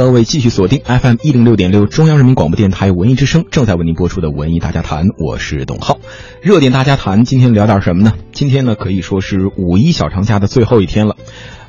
[0.00, 6.00] 各位继续锁定 FM 一零六点六中央人民广播电台文艺之声，正在为您播出的文艺大家谈，我是董浩。
[6.40, 8.14] 热点大家谈，今天聊点什么呢？
[8.32, 11.16] 今天呢可以说是五一小长假的最后一天了。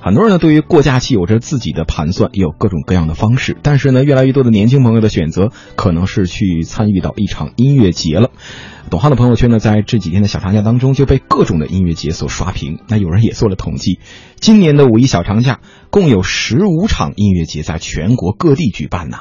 [0.03, 3.55] 很多人呢对于过假期有着自己的盘算，也有各种各样的方式。
[3.61, 8.31] 但是呢，越来越多的年轻朋友的选择可能是去参与到一场音乐节了。
[8.89, 12.79] 董浩的朋友圈呢，在这几天的小长假当中就被各种的音乐节所刷屏。
[12.87, 13.99] 那有人也做了统计，
[14.39, 15.59] 今年的五一小长假
[15.91, 19.19] 共有十五场音乐节在全国各地举办呢。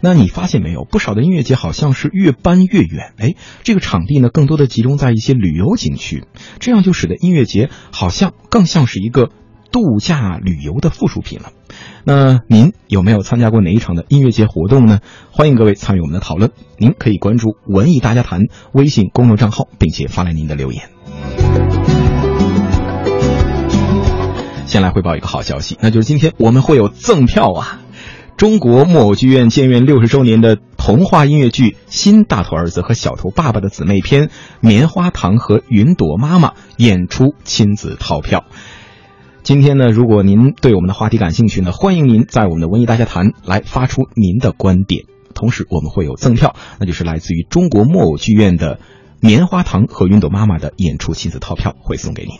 [0.00, 6.24] 那你发现没有，不少的音乐节好像是越搬越远，哎，这个场地呢更多的集中在一些旅游景区，
[6.58, 9.30] 这样就使得音乐节好像更像是一个。
[9.70, 11.52] 度假旅游的附属品了。
[12.04, 15.00] 那您有没有参加过哪一场的音乐节活动呢？
[15.30, 16.52] 欢迎各位参与我们的讨论。
[16.78, 18.42] 您可以关注“文艺大家谈”
[18.72, 20.88] 微信公众账号，并且发来您的留言。
[24.66, 27.80] 先来汇报一个好消息，那就是今天我们会有赠票啊！
[28.36, 34.26] 中国木偶剧院建院六十周年的童话音乐剧《新大头儿子和小头爸爸》的姊妹篇
[34.60, 38.44] 《棉花糖和云朵妈妈》演出亲子套票。
[39.46, 45.04] 今天呢，如果您对我们的话题感兴趣呢，欢迎您在我们的文艺大家谈来发出您的观点。
[45.36, 48.74] 同时，我们会有赠票，那就是来自于中国木偶剧院的
[49.20, 52.32] 《棉花糖和云朵妈妈》的演出亲子套票会送给您。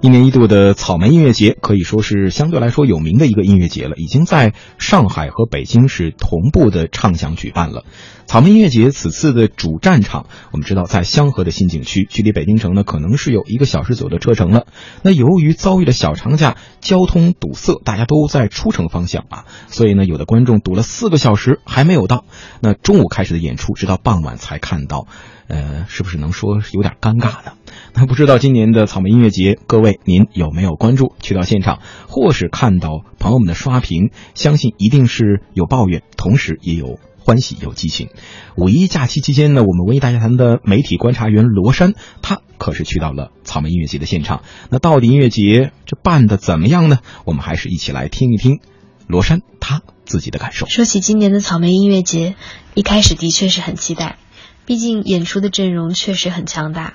[0.00, 7.84] 一年一度的草莓音乐节可以说是相对来说有名的一个音乐节了，已经在上海和北京是同步的畅想举办了。
[8.26, 14.66] 草莓音乐节此次的主战场，我们知道在香河的新景区，距离北京城呢可能是有一个小时左右的车程了。
[15.02, 22.24] 那由于遭遇了小长假，交通堵塞，大家都在出城方向啊，所以呢有的观众堵了四个小时还没有到。
[22.60, 25.06] 那中午开始的演出，直到傍晚才看到。
[25.46, 27.52] 呃，是不是能说有点尴尬呢？
[27.92, 31.12] 那不知道今年的草莓音乐节，各位您有没有关注？
[31.20, 38.10] 去到现场，或是看到朋友们的刷屏，相信一定是有抱怨，同时也有欢喜，有激情。
[38.54, 44.42] 五一假期期间呢，我们文艺大家谈的媒体观察员罗山，他可是去到了草莓音乐节的现场。
[44.68, 46.98] 那到底音乐节这办的怎么样呢？
[47.24, 48.60] 我们还是一起来听一听
[49.06, 50.66] 罗山他自己的感受。
[50.66, 52.36] 说起今年的草莓音乐节，
[52.74, 54.18] 一开始的确是很期待。
[54.66, 56.94] 毕竟演出的阵容确实很强大，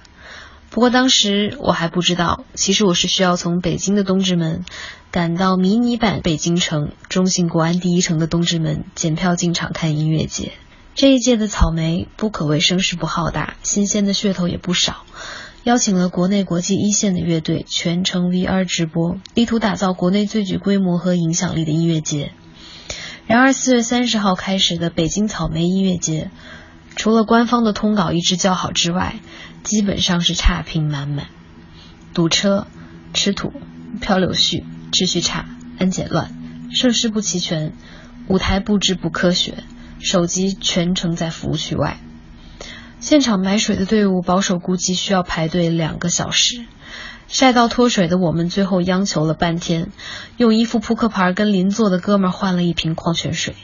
[0.71, 4.65] 不过当时我还不知道，其实我是需要从北京的东直门
[5.11, 10.51] 赶到迷你版北京城中信国安第一城的东直门检票进场看音乐节。
[10.93, 15.05] 这一届的草莓不可谓声势不浩大，新鲜的噱头也不少，
[15.63, 22.31] 邀请了国内国际一线的乐队，全程 VR 直播，力图打造国内最具规模和影响力的音乐节。
[23.25, 26.29] 然而四月三十号开始的北京草莓音乐节。
[26.99, 29.15] 除了官方的通稿一直较好之外，
[29.63, 31.27] 基本上是差评满满，
[32.13, 32.67] 堵车、
[33.13, 33.53] 吃土、
[34.01, 35.45] 漂流絮、秩序差、
[35.79, 36.35] 安检乱、
[36.73, 37.71] 设施不齐全、
[38.27, 39.63] 舞台布置不科学、
[40.01, 42.01] 手机全程在服务区外。
[42.99, 46.65] 现场买水的队伍保守估计需要排队两个小时，
[47.29, 49.93] 晒到脱水的我们最后央求了半天，
[50.35, 53.55] 用一副扑克牌跟邻座的哥们换了一瓶矿泉水。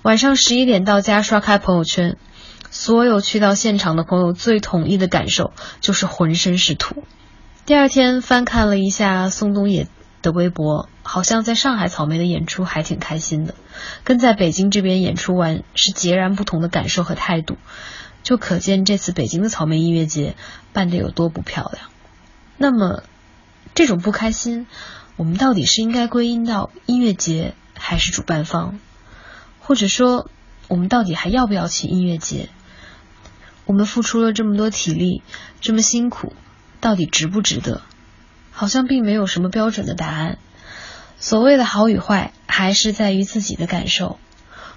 [0.00, 2.16] 晚上十一点到家刷开朋友圈。
[2.78, 7.02] 所有去到现场的朋友最统一的感受就是浑身是土。
[7.66, 9.88] 第二天翻看了一下宋冬野
[10.22, 13.56] 的微博，好像在上海草莓的演出还挺开心的，
[14.04, 17.56] 跟在北京这边演出完是截然不同的感受和态度，
[18.22, 20.36] 就可见这次北京的草莓音乐节
[20.72, 21.90] 办得有多不漂亮。
[22.58, 23.02] 那么，
[23.74, 24.68] 这种不开心，
[25.16, 28.78] 我们到底是应该归因到音乐节，还是主办方？
[29.58, 30.30] 或者说，
[30.68, 32.48] 我们到底还要不要去音乐节？
[33.68, 35.22] 我们付出了这么多体力，
[35.60, 36.32] 这么辛苦，
[36.80, 37.82] 到底值不值得？
[38.50, 40.38] 好像并没有什么标准的答案。
[41.18, 44.18] 所谓的好与坏，还是在于自己的感受。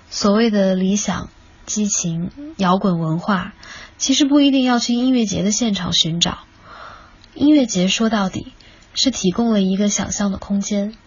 [0.09, 1.29] 所谓的理想、
[1.65, 3.53] 激情、摇滚文化，
[3.97, 6.39] 其实不一定要去音乐节的现场寻找。
[7.33, 8.51] 音乐节说到底
[8.93, 10.97] 是提供了一个想象的空间，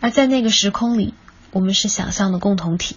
[0.00, 1.14] 而在那个时空里，
[1.50, 2.96] 我们是想象的共同体。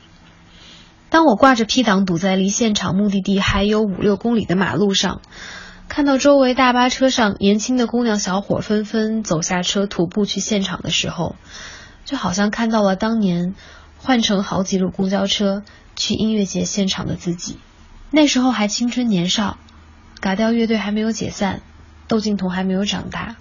[1.09, 5.21] 当我挂着 P 档堵在离现场目的地还有五六公里的马路上，
[5.87, 11.35] 看到周围大巴车上年轻的姑娘小伙纷纷走下车徒步去现场的时候，
[12.03, 13.55] 就好像看到了当年
[13.97, 15.63] 换乘好几路公交车
[15.95, 17.57] 去音乐节现场的自己。
[18.11, 19.57] 那时候还青春年少，
[20.19, 21.61] 嘎调乐队还没有解散，
[22.09, 23.37] 窦靖童还没有长大。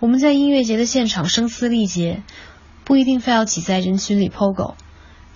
[0.00, 2.22] 我们在音乐节的现场声嘶力竭，
[2.84, 4.74] 不一定非要挤在人群里 POGO，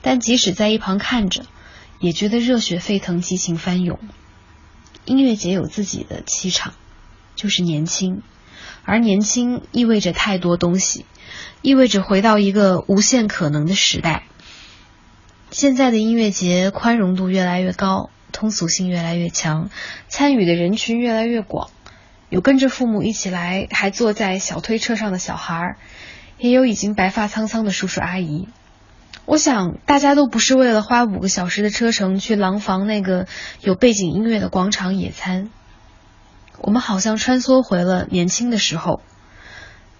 [0.00, 1.44] 但即使在一旁看着。
[1.98, 3.98] 也觉得热血沸腾，激情翻涌。
[5.04, 6.74] 音乐节有自己的气场，
[7.36, 8.22] 就是年轻，
[8.84, 11.06] 而年轻意味着太多东西，
[11.62, 14.24] 意味着回到一个无限可能的时代。
[15.50, 19.70] 现在的音乐节宽容度越来越高，通俗性越来越强，
[20.08, 21.70] 参与的人群越来越广，
[22.28, 25.76] 有跟着父母一起来，还坐在小推车上的小孩，
[26.36, 28.48] 也有已经白发苍苍的叔叔阿姨。
[29.26, 33.26] 我想，大家都不是为了花五个小时的车程去廊坊那个
[33.60, 35.50] 有背景音乐的广场野餐。
[36.60, 39.02] 我们好像穿梭回了年轻的时候，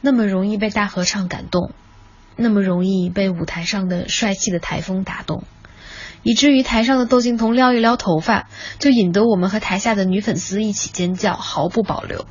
[0.01, 1.73] 那么容易被大合唱感动，
[2.37, 5.43] 那么容易被舞台上的帅气的台风打动，
[6.23, 12.27] 以至于台上的窦靖童撩一撩头发，就引得我们和台下的女粉丝一起尖叫，毫不保留。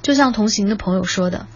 [0.00, 1.46] 就像同行的朋友说的，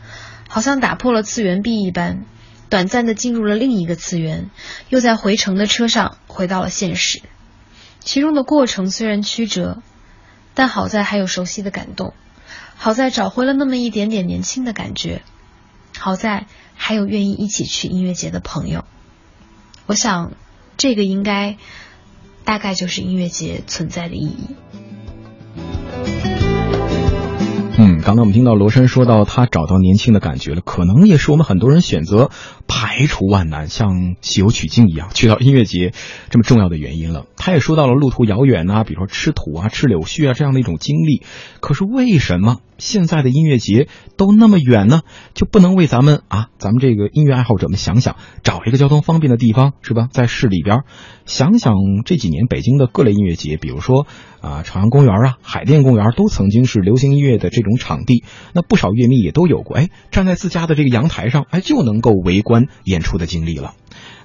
[0.46, 2.26] 好像打破了次元壁一般。
[2.70, 4.49] 短暂的进入了另一个次元，
[4.88, 7.20] 又在回程的车上回到了现实。
[7.99, 9.82] 其中的过程虽然曲折，
[10.55, 12.14] 但好在还有熟悉的感动，
[12.76, 15.22] 好在找回了那么一点点年轻的感觉，
[15.99, 16.46] 好在
[16.76, 18.84] 还有愿意一起去音乐节的朋友。
[19.87, 20.32] 我想，
[20.76, 21.58] 这个应该
[22.44, 24.46] 大概就是音乐节存在的意义。
[28.10, 32.30] 刚刚我们听到罗山说到他找到年轻的感觉了，可能也是我们很多人选择
[32.66, 35.92] 排除万难，像西游取经一样去到音乐节
[36.28, 37.26] 这么重要的原因了。
[37.36, 41.22] 他也说到了路途遥远呐，比如说吃土啊、吃柳絮啊这样的一种经历。
[41.60, 43.87] 可是为什么现在的音乐节
[44.17, 45.03] 都那么远呢？
[45.35, 50.09] 就不能为咱们啊，咱们这个音乐爱好者们想想，找一个交通方便的地方，是吧？
[50.11, 50.79] 在市里边，
[51.27, 51.75] 想想
[52.05, 54.06] 这几年北京的各类音乐节，比如说
[54.41, 58.25] 啊朝阳公园啊、海淀公园，都曾经是流行音乐的这种场地。
[58.53, 63.75] 那不少乐迷也都有过，哎，站在自家的这个阳台上，哎，就能够围观演出的经历了。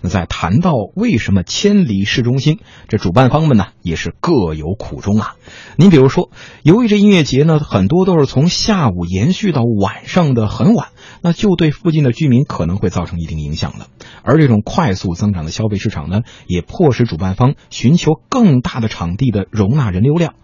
[0.02, 5.36] 那在谈到为什么千里市中心，这主办方们呢也是各有苦衷啊。
[5.78, 6.30] 您比如说，
[6.64, 10.90] 由于这音乐节呢很多都是从下午延续到晚上的很晚，
[11.22, 13.88] 那就对附近的居民可能会造成一定影响了。
[14.24, 20.36] 而这种快速增长的消费市场呢，也迫使主办方寻求更大的场地的容纳人流量。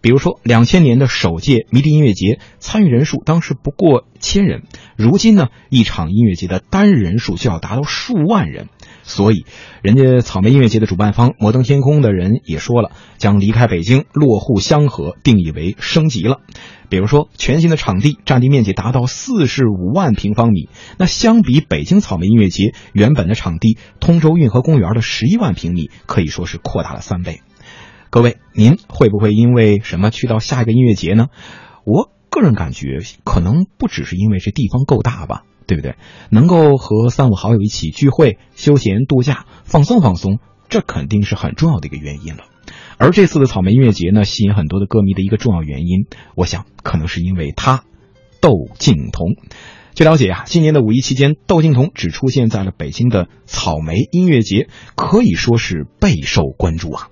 [0.00, 4.62] 比如说，两千年的首届迷笛音乐节参与人数当时不过千人，
[4.96, 8.68] 如今呢，一场音乐节的单日人数就要达到数万人。
[9.02, 9.46] 所以，
[9.82, 16.40] 人家草莓音乐节的主办方摩登天空的人也说了，将离开北京，落户香河，定义为升级了。
[16.90, 20.68] 比如说，全新的场地占地面积达到四十五万平方米，
[20.98, 27.40] 那相比北京草莓音乐节原本的场地通州运河公园的十一万平米，可以说是扩大了三倍。
[28.10, 31.28] 各位，您会不会因为什么去到下一个音乐节呢？
[31.84, 35.44] 我个人感觉，可能不只是因为这地方够大吧。
[35.68, 35.96] 对不对？
[36.30, 40.38] 能够和三五好友一起聚会、休闲度假、放松放松，
[40.70, 42.44] 这肯定是很重要的一个原因了。
[42.96, 47.84] 而这次的草莓音乐节呢，吸引很多的歌迷的一个重要原因，我想可能是因为他
[48.40, 49.36] 窦靖童。
[49.92, 57.10] 据了解啊，今年的五一期间，窦靖童只出现在了北京的草莓音乐节，可以说是备受关注啊。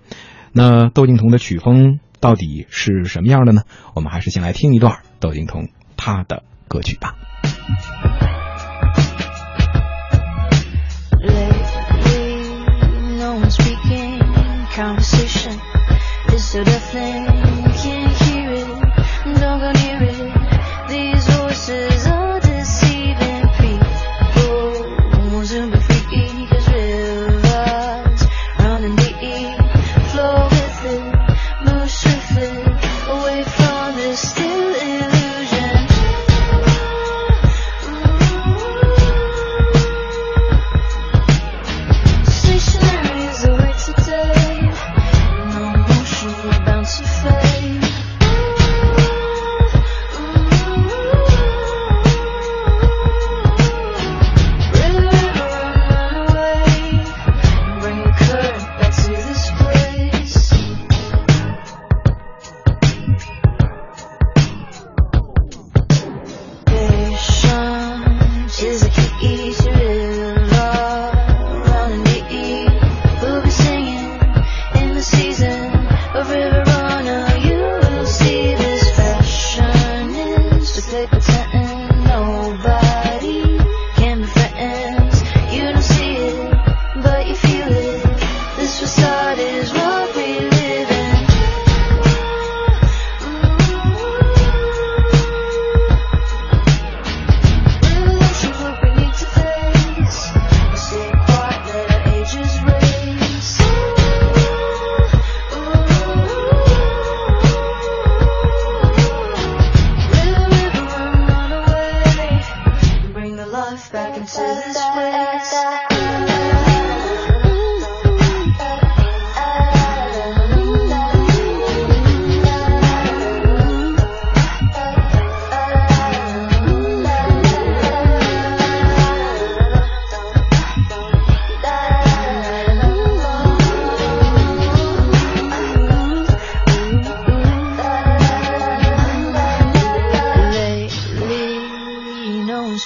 [0.58, 3.61] 那窦靖童的曲风到底是什么样的呢？
[3.93, 5.69] 我们还是先来听一段窦靖童
[5.99, 7.14] 他的歌曲吧。
[14.76, 15.58] conversation
[16.35, 17.46] is so deafening.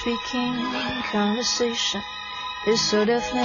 [0.00, 0.56] Speaking
[1.12, 2.00] conversation
[2.66, 3.44] is so deafening.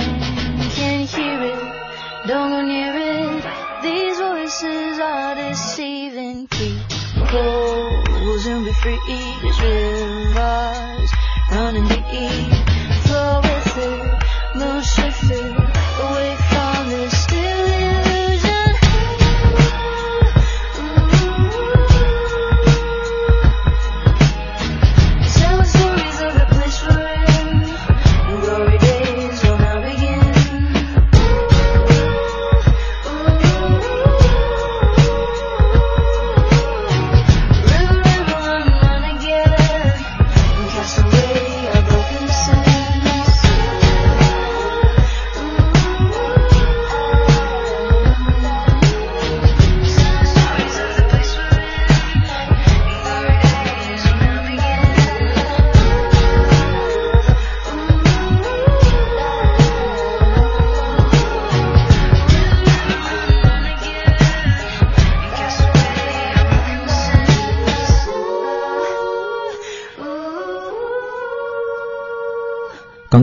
[0.72, 3.44] Can't hear it, don't go near it.
[3.84, 6.48] These voices are deceiving.
[6.48, 9.00] People soon be free
[9.50, 11.12] as rivers
[11.52, 12.65] running deep.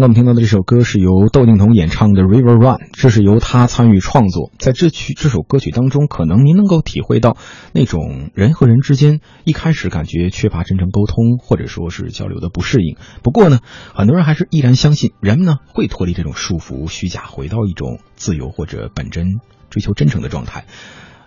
[0.03, 4.51] 我们听到的这首歌是由窦靖童演唱的《River Run》，这是由他参与创作。
[4.59, 7.37] 在这曲这首歌曲当中，可能您能够体会到
[7.73, 12.97] 那种人和人之间一开始感觉缺乏真诚沟通，或者说是交流的不适应。
[13.23, 13.61] 不过呢，
[13.95, 19.39] 很多人还是依然相信人们呢会脱离这种束缚、虚假，回到一种自由或者本真、
[19.71, 20.65] 追求真诚的状态。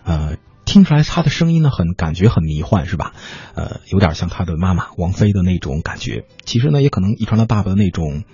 [0.04, 3.14] 呃，听出来他的声音呢，很感觉很迷幻，是吧？
[3.56, 6.26] 呃，有点像他的妈妈王菲的那种感觉。
[6.44, 8.26] 其实呢，也可能遗传了爸爸的那种。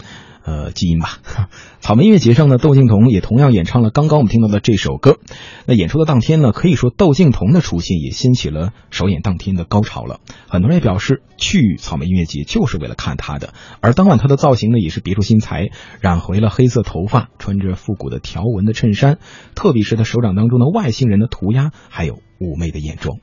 [0.44, 1.20] 呃，基因吧。
[1.80, 5.18] 草莓音乐节上呢，窦靖童也同样演唱了刚刚我们听到的这首歌。
[5.66, 10.20] 那演出的当天呢，可以说窦靖童的出现也掀起了首演当天的高潮了。
[10.48, 13.54] 很多人也表示去草莓音乐节就是为了看他的。
[13.82, 15.70] 而当晚他的造型呢，也是别出心裁，
[16.00, 19.18] 染回了黑色头发，穿着复古的条纹的衬衫，
[19.56, 23.18] 特别是他手掌当中的外星人的涂鸦，还有妩媚的眼妆。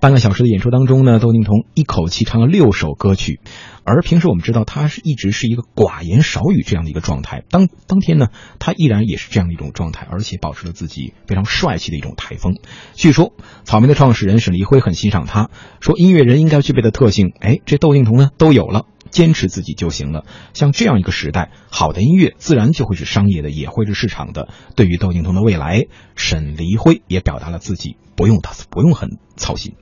[0.00, 3.40] 半个小时的演出当中呢，窦靖童一口气唱了六首歌曲。
[3.84, 12.56] 而平时我们知道他是一直是一个寡言少语这样的一个状态，当当天呢，他依然也是这样的一种状态，而且保持了自己非常帅气的一种台风。
[12.94, 13.32] 据说
[13.64, 20.24] 草莓的创始人沈黎辉很欣赏他，说音乐人应该具备的特性，哎，这窦靖童呢都有了，坚持自己就行了。
[20.54, 24.48] 像这样一个时代，好的音乐自然就会是商业的，也会是市场的。
[24.76, 25.82] 对于窦靖童的未来，
[26.14, 29.74] 沈黎辉也表达了自己不用他不用很操心。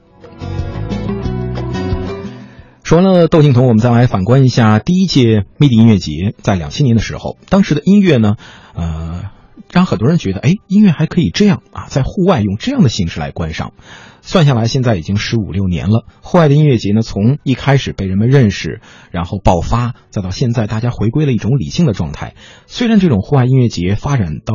[2.91, 8.35] 说完了窦靖童，我们再来反观一下第一届迷笛音乐节，在两千年的时候，当时的音乐呢，
[8.75, 9.31] 呃，
[9.71, 13.75] 让很多人觉得，哎，音乐还可以这样啊，在户外用这样的形式来观赏。
[14.23, 16.05] 算下来，现在已经十五六年了。
[16.21, 18.81] 户外的音乐节呢，从一开始被人们认识，
[19.13, 22.35] 然后爆发，再到现在大家回归了一种理性的状态。
[22.67, 24.55] 虽然这种户外音乐节发展到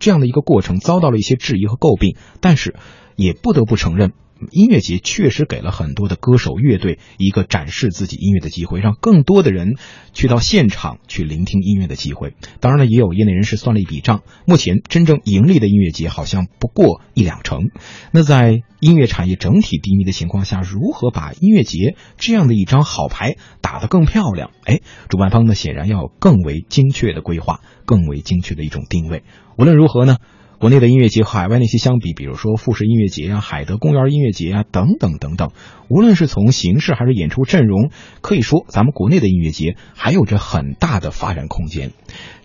[0.00, 2.74] 这样的一个过程，遭到了一些质疑和诟病，但是
[3.14, 4.10] 也不得不承认。
[4.50, 9.76] 音乐节确实给了很多的歌手、乐队一个展示自己音乐的机会，让更多的人
[10.12, 12.34] 去到现场去聆听音乐的机会。
[12.60, 17.70] 当然了，也有业内人士算了一笔账，目前真正盈利的音乐节好像不过一两成。
[18.12, 24.50] 那在音乐产业整体低迷的情况下，如何把音乐节这样的一张好牌打得更漂亮？
[24.64, 29.22] 哎，主办方呢显然要更为精确的规划，更为精确的一种定位。
[29.56, 30.18] 无论如何呢？
[30.58, 35.50] 国内的音乐节和海外那些相比，比如说富士音乐节啊、海德公园音乐节啊等等等等，
[35.88, 37.90] 无论是从形式还是演出阵容，
[38.22, 41.92] 可以说咱们国内的音乐节还有着很大的发展空间。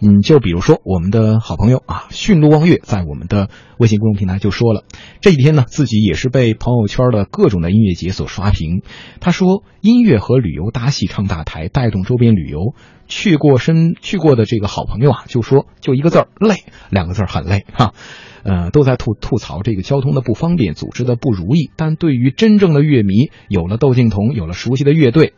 [0.01, 4.83] 嗯，就比如说我们的好朋友啊，驯鹿望月在我们的微信公众平台就说了，
[5.21, 8.81] 这几天呢自己也是被朋友圈的各种的音乐节所刷屏。
[9.21, 12.75] 他说，音乐和旅游搭戏唱大台，带动周边旅游。
[13.07, 17.93] 去过深去过的这个好朋友啊，就说就一个字儿累，两个字儿很累哈，
[18.43, 21.71] 呃，都在吐吐槽这个交通的不方便，组织的不如意。
[21.75, 25.33] 但对于真正的乐迷，有了窦靖童，有了熟悉的乐队，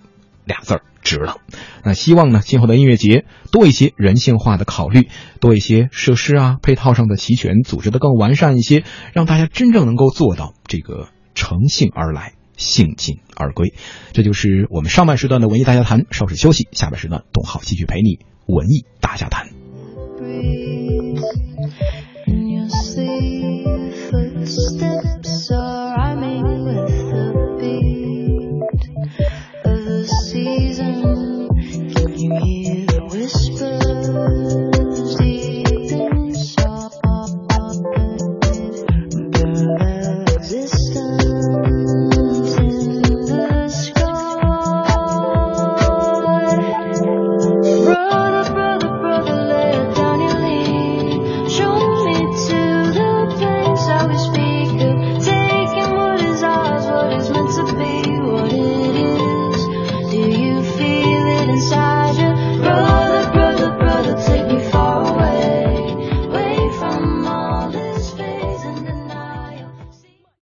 [0.46, 1.38] 俩字儿值了。
[1.84, 5.10] 那希望呢，今后的音乐节多一些人性化的考虑，
[5.42, 13.74] 多一些设施啊配套上的齐全，组织的更完善一些，让大家真正能够做到这个乘兴而来，兴尽而归。
[14.14, 19.50] 这就是我们上半时段的文艺大家谈，稍事休息，下半时段董浩继续陪你文艺大家谈。